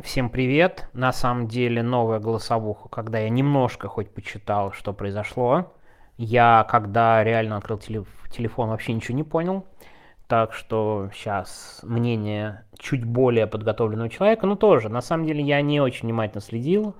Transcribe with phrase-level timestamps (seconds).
[0.00, 0.88] Всем привет.
[0.92, 5.74] На самом деле новая голосовуха, когда я немножко хоть почитал, что произошло.
[6.16, 9.66] Я, когда реально открыл телефон, вообще ничего не понял.
[10.28, 15.80] Так что сейчас мнение чуть более подготовленного человека, но тоже, на самом деле, я не
[15.80, 16.94] очень внимательно следил.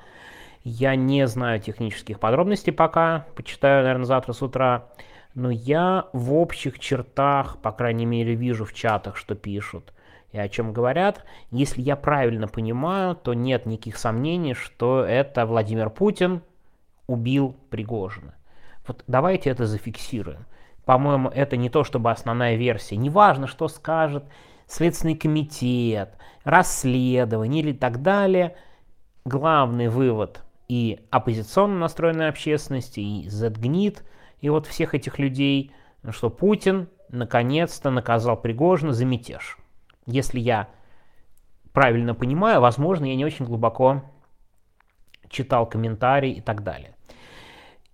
[0.64, 4.88] Я не знаю технических подробностей пока, почитаю, наверное, завтра с утра.
[5.34, 9.92] Но я в общих чертах, по крайней мере, вижу в чатах, что пишут
[10.32, 11.24] и о чем говорят.
[11.50, 16.42] Если я правильно понимаю, то нет никаких сомнений, что это Владимир Путин
[17.06, 18.34] убил Пригожина.
[18.86, 20.46] Вот давайте это зафиксируем.
[20.84, 22.96] По-моему, это не то чтобы основная версия.
[22.96, 24.24] Неважно, что скажет
[24.66, 26.14] Следственный комитет,
[26.44, 28.54] расследование или так далее.
[29.24, 34.02] Главный вывод и оппозиционно настроенной общественности, и ZGNIT,
[34.40, 35.72] и вот всех этих людей,
[36.10, 39.58] что Путин наконец-то наказал Пригожина за мятеж.
[40.08, 40.68] Если я
[41.74, 44.02] правильно понимаю, возможно, я не очень глубоко
[45.28, 46.94] читал комментарии и так далее.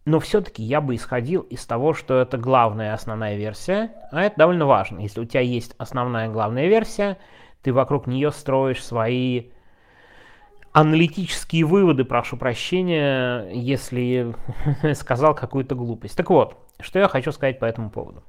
[0.05, 4.65] Но все-таки я бы исходил из того, что это главная основная версия, а это довольно
[4.65, 5.01] важно.
[5.01, 7.19] Если у тебя есть основная главная версия,
[7.63, 9.51] ты вокруг нее строишь свои
[10.73, 14.37] аналитические выводы, прошу прощения, если
[14.95, 16.17] сказал какую-то глупость.
[16.17, 18.23] Так вот, что я хочу сказать по этому поводу.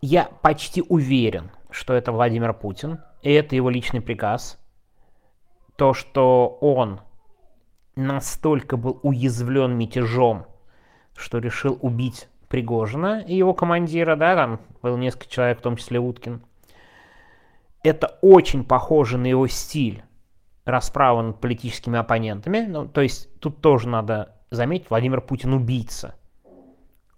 [0.00, 4.60] Я почти уверен, что это Владимир Путин, и это его личный приказ.
[5.76, 7.00] То, что он
[7.96, 10.46] настолько был уязвлен мятежом,
[11.16, 15.98] что решил убить Пригожина и его командира, да, там было несколько человек, в том числе
[15.98, 16.44] Уткин.
[17.82, 20.04] Это очень похоже на его стиль
[20.64, 22.60] расправы над политическими оппонентами.
[22.60, 26.14] Ну, то есть тут тоже надо заметить, Владимир Путин убийца.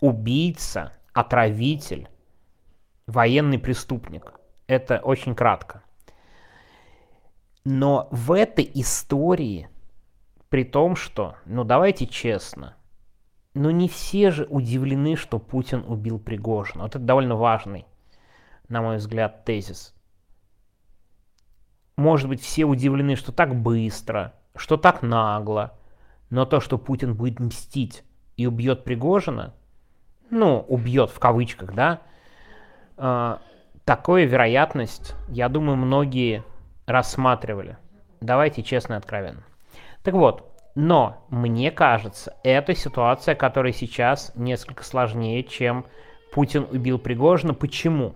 [0.00, 2.08] Убийца, отравитель,
[3.06, 4.32] военный преступник.
[4.66, 5.82] Это очень кратко.
[7.64, 9.68] Но в этой истории,
[10.48, 12.76] при том, что, ну давайте честно,
[13.54, 16.84] ну не все же удивлены, что Путин убил Пригожина.
[16.84, 17.86] Вот это довольно важный,
[18.68, 19.94] на мой взгляд, тезис.
[21.96, 25.78] Может быть, все удивлены, что так быстро, что так нагло,
[26.30, 28.04] но то, что Путин будет мстить
[28.36, 29.54] и убьет Пригожина,
[30.30, 32.02] ну, убьет в кавычках, да,
[32.96, 33.40] а,
[33.86, 36.44] такую вероятность, я думаю, многие
[36.86, 37.78] рассматривали.
[38.20, 39.44] Давайте честно и откровенно.
[40.02, 45.86] Так вот, но мне кажется, эта ситуация, которая сейчас несколько сложнее, чем
[46.32, 47.54] Путин убил Пригожина.
[47.54, 48.14] Почему?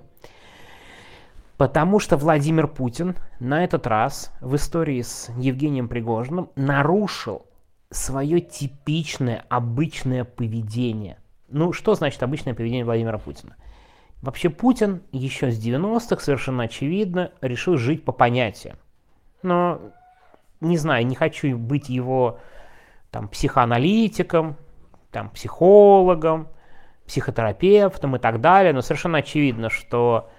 [1.56, 7.46] Потому что Владимир Путин на этот раз в истории с Евгением Пригожиным нарушил
[7.90, 11.18] свое типичное, обычное поведение.
[11.48, 13.56] Ну, что значит обычное поведение Владимира Путина?
[14.22, 18.76] Вообще Путин еще с 90-х совершенно очевидно решил жить по понятиям.
[19.42, 19.80] Но,
[20.60, 22.38] не знаю, не хочу быть его
[23.10, 24.56] там, психоаналитиком,
[25.10, 26.48] там, психологом,
[27.06, 30.30] психотерапевтом и так далее, но совершенно очевидно, что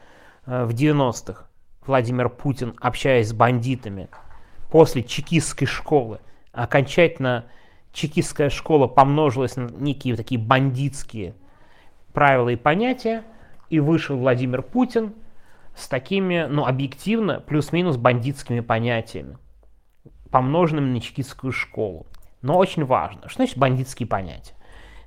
[0.45, 1.47] э, в 90-х
[1.85, 4.09] Владимир Путин, общаясь с бандитами
[4.69, 6.19] после чекистской школы,
[6.53, 7.45] окончательно
[7.91, 11.33] чекистская школа помножилась на некие такие бандитские
[12.13, 13.23] правила и понятия,
[13.71, 15.13] и вышел Владимир Путин
[15.73, 19.37] с такими, ну, объективно, плюс-минус бандитскими понятиями,
[20.29, 22.05] помноженными на чекистскую школу.
[22.41, 24.53] Но очень важно, что значит бандитские понятия?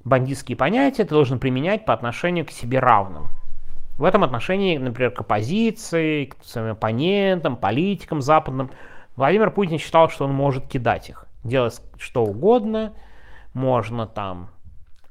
[0.03, 3.27] Бандитские понятия ты должен применять по отношению к себе равным.
[3.99, 8.71] В этом отношении, например, к оппозиции, к своим оппонентам, политикам западным,
[9.15, 12.95] Владимир Путин считал, что он может кидать их, делать что угодно,
[13.53, 14.49] можно там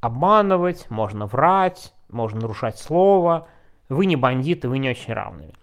[0.01, 3.47] обманывать, можно врать, можно нарушать слово,
[3.89, 5.53] вы не бандиты, вы не очень равны.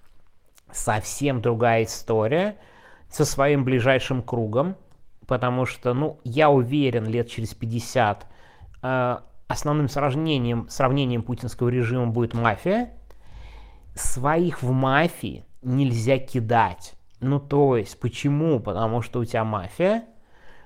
[0.72, 2.56] Совсем другая история
[3.09, 4.77] со своим ближайшим кругом,
[5.27, 8.27] потому что, ну, я уверен, лет через 50
[8.83, 9.19] э,
[9.49, 12.91] основным сравнением, сравнением путинского режима будет мафия.
[13.94, 16.94] Своих в мафии нельзя кидать.
[17.19, 18.61] Ну, то есть, почему?
[18.61, 20.05] Потому что у тебя мафия,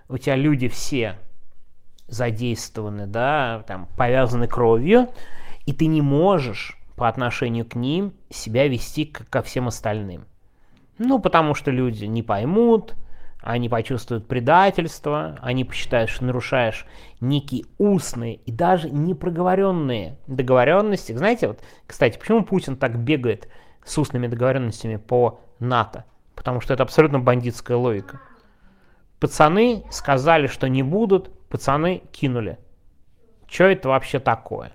[0.09, 1.19] у тебя люди все
[2.09, 5.09] задействованы, да, там, повязаны кровью,
[5.67, 10.27] и ты не можешь по отношению к ним себя вести как ко всем остальным.
[10.99, 12.95] Ну, потому что люди не поймут,
[13.41, 16.87] они почувствуют предательство, они посчитают, что нарушаешь
[17.21, 21.13] некие устные и даже непроговоренные договоренности.
[21.13, 23.49] Знаете, вот, кстати, почему Путин так бегает
[23.85, 26.05] с устными договоренностями по НАТО?
[26.35, 28.21] Потому что это абсолютно бандитская логика.
[29.21, 32.59] Пацаны сказали, что не будут, пацаны кинули.
[33.47, 34.73] Что это вообще такое?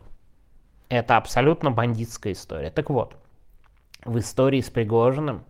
[0.89, 2.71] Это абсолютно бандитская история.
[2.71, 3.15] Так вот,
[4.03, 5.45] в истории с Пригожиным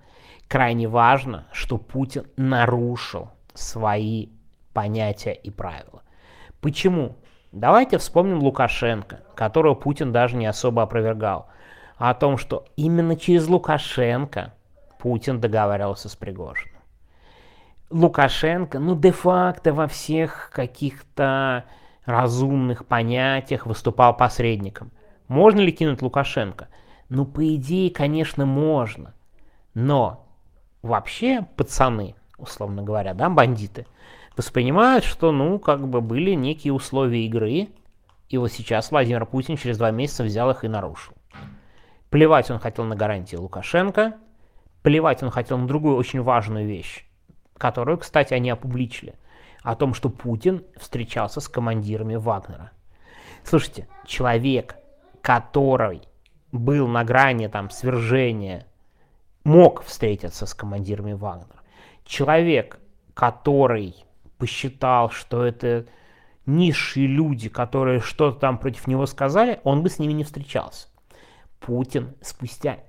[0.48, 4.30] крайне важно, что Путин нарушил свои
[4.74, 6.04] понятия и правила.
[6.62, 7.16] Почему?
[7.52, 11.48] Давайте вспомним Лукашенко, которого Путин даже не особо опровергал,
[11.98, 14.54] о том, что именно через Лукашенко
[15.00, 16.76] Путин договаривался с Пригожиным.
[17.90, 21.66] Лукашенко, ну, де-факто во всех каких-то
[22.06, 24.92] разумных понятиях выступал посредником.
[25.30, 26.68] Можно ли кинуть Лукашенко?
[27.08, 29.14] Ну, по идее, конечно, можно.
[29.74, 30.28] Но
[30.82, 33.86] вообще пацаны, условно говоря, да, бандиты,
[34.36, 37.70] воспринимают, что, ну, как бы были некие условия игры,
[38.28, 41.14] и вот сейчас Владимир Путин через два месяца взял их и нарушил.
[42.10, 44.16] Плевать он хотел на гарантии Лукашенко,
[44.82, 47.06] плевать он хотел на другую очень важную вещь,
[47.56, 49.14] которую, кстати, они опубличили,
[49.62, 52.72] о том, что Путин встречался с командирами Вагнера.
[53.44, 54.79] Слушайте, человек,
[55.30, 56.02] который
[56.52, 58.66] был на грани там свержения,
[59.44, 61.62] мог встретиться с командирами Вагнера.
[62.04, 62.80] Человек,
[63.14, 63.94] который
[64.40, 65.86] посчитал, что это
[66.48, 70.88] низшие люди, которые что-то там против него сказали, он бы с ними не встречался.
[71.60, 72.80] Путин спустя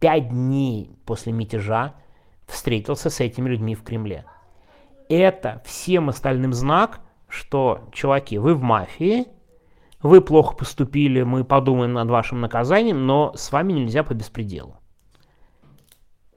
[0.00, 1.92] пять дней после мятежа
[2.46, 4.24] встретился с этими людьми в Кремле.
[5.10, 9.26] Это всем остальным знак, что, чуваки, вы в мафии,
[10.02, 14.76] вы плохо поступили, мы подумаем над вашим наказанием, но с вами нельзя по беспределу.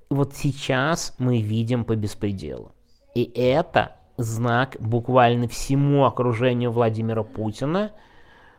[0.10, 2.74] Вот сейчас мы видим по беспределу.
[3.14, 7.92] И это знак буквально всему окружению Владимира Путина,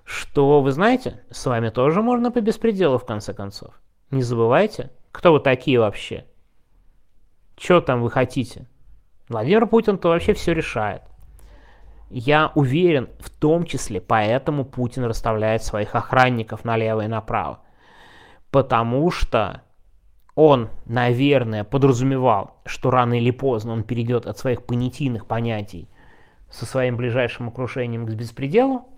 [0.04, 3.74] что, вы знаете, с вами тоже можно по беспределу, в конце концов.
[4.10, 6.24] Не забывайте, кто вы такие вообще.
[7.58, 8.68] Что там вы хотите?
[9.28, 11.02] Владимир Путин-то вообще все решает.
[12.10, 17.60] Я уверен, в том числе поэтому Путин расставляет своих охранников налево и направо.
[18.50, 19.62] Потому что
[20.34, 25.88] он, наверное, подразумевал, что рано или поздно он перейдет от своих понятийных понятий
[26.50, 28.88] со своим ближайшим окружением к беспределу,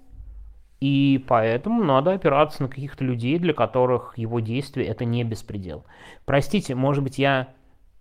[0.81, 5.85] и поэтому надо опираться на каких-то людей, для которых его действия это не беспредел.
[6.25, 7.51] Простите, может быть, я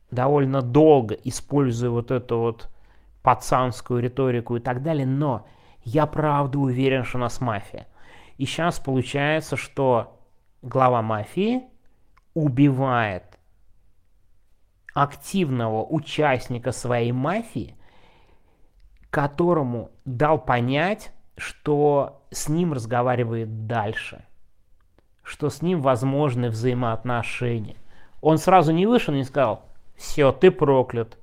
[0.10, 2.70] довольно долго использую вот эту вот
[3.22, 5.48] пацанскую риторику и так далее, но
[5.84, 7.88] я правда уверен, что у нас мафия.
[8.38, 10.20] И сейчас получается, что
[10.62, 11.64] глава мафии
[12.34, 13.24] убивает
[14.94, 17.76] активного участника своей мафии,
[19.10, 24.26] которому дал понять, что с ним разговаривает дальше,
[25.24, 27.78] что с ним возможны взаимоотношения.
[28.22, 29.66] Он сразу не вышел и не сказал,
[29.96, 31.18] все, ты проклят,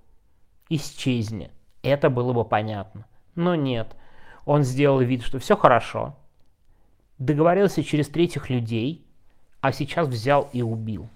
[0.68, 1.50] исчезни.
[1.82, 3.06] Это было бы понятно.
[3.34, 3.94] Но нет,
[4.44, 6.16] он сделал вид, что все хорошо,
[7.19, 9.04] договорился через третьих людей,
[9.60, 11.08] а сейчас взял и убил.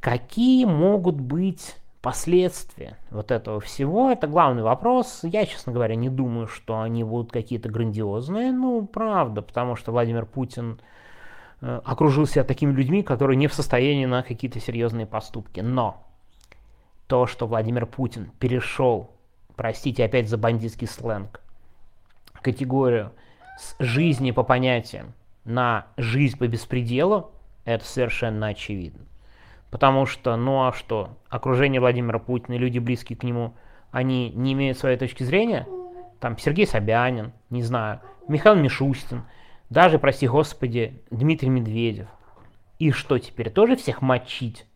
[0.00, 4.10] Какие могут быть последствия вот этого всего?
[4.10, 5.20] Это главный вопрос.
[5.22, 8.52] Я, честно говоря, не думаю, что они будут какие-то грандиозные.
[8.52, 10.80] Ну, правда, потому что Владимир Путин
[11.60, 15.60] э, окружил себя такими людьми, которые не в состоянии на какие-то серьезные поступки.
[15.60, 16.07] Но
[17.08, 19.10] то, что Владимир Путин перешел,
[19.56, 21.40] простите опять за бандитский сленг,
[22.40, 23.12] категорию
[23.58, 25.14] с жизни по понятиям
[25.44, 27.32] на жизнь по беспределу,
[27.64, 29.06] это совершенно очевидно.
[29.70, 33.54] Потому что, ну а что, окружение Владимира Путина люди близкие к нему,
[33.90, 35.66] они не имеют своей точки зрения?
[36.20, 39.24] Там Сергей Собянин, не знаю, Михаил Мишустин,
[39.70, 42.08] даже, прости господи, Дмитрий Медведев.
[42.78, 44.66] И что теперь, тоже всех мочить?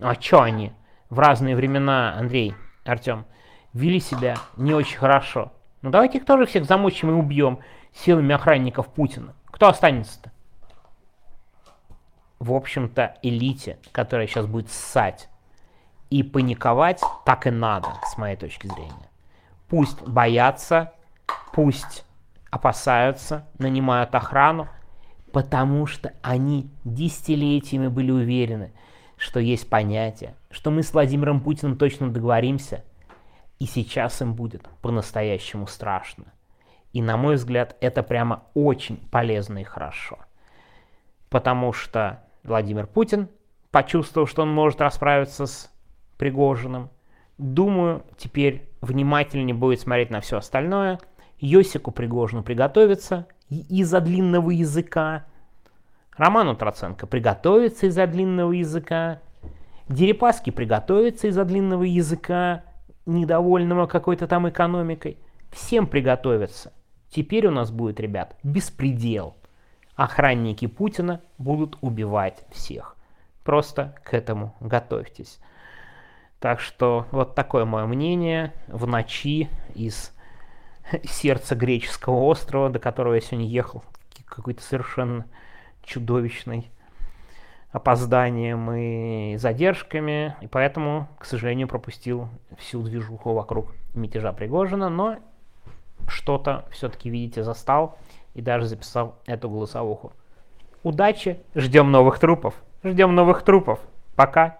[0.00, 0.72] А что они
[1.10, 3.26] в разные времена, Андрей, Артем,
[3.72, 5.52] вели себя не очень хорошо?
[5.82, 7.60] Ну давайте их тоже всех замочим и убьем
[7.92, 9.34] силами охранников Путина.
[9.50, 10.30] Кто останется-то?
[12.38, 15.28] в общем-то, элите, которая сейчас будет ссать
[16.10, 19.10] и паниковать, так и надо, с моей точки зрения.
[19.68, 20.92] Пусть боятся,
[21.52, 22.04] пусть
[22.50, 24.68] опасаются, нанимают охрану,
[25.32, 28.72] потому что они десятилетиями были уверены,
[29.16, 32.84] что есть понятие, что мы с Владимиром Путиным точно договоримся,
[33.58, 36.24] и сейчас им будет по-настоящему страшно.
[36.92, 40.18] И, на мой взгляд, это прямо очень полезно и хорошо.
[41.28, 43.28] Потому что Владимир Путин
[43.70, 45.70] почувствовал, что он может расправиться с
[46.16, 46.90] Пригожиным.
[47.36, 50.98] Думаю, теперь внимательнее будет смотреть на все остальное.
[51.38, 55.26] Йосику Пригожину приготовиться из-за длинного языка.
[56.16, 59.20] Роману Троценко приготовиться из-за длинного языка.
[59.88, 62.64] Дерипаски приготовиться из-за длинного языка,
[63.04, 65.18] недовольного какой-то там экономикой.
[65.52, 66.72] Всем приготовиться.
[67.10, 69.36] Теперь у нас будет, ребят, беспредел
[69.96, 72.96] охранники Путина будут убивать всех.
[73.42, 75.40] Просто к этому готовьтесь.
[76.38, 80.12] Так что вот такое мое мнение в ночи из
[81.04, 83.82] сердца греческого острова, до которого я сегодня ехал,
[84.26, 85.24] какой-то совершенно
[85.86, 86.70] чудовищный
[87.70, 92.28] опозданием и задержками, и поэтому, к сожалению, пропустил
[92.58, 95.16] всю движуху вокруг мятежа Пригожина, но
[96.08, 97.98] что-то все-таки, видите, застал
[98.34, 100.12] и даже записал эту голосовуху.
[100.82, 103.80] Удачи, ждем новых трупов, ждем новых трупов.
[104.14, 104.58] Пока.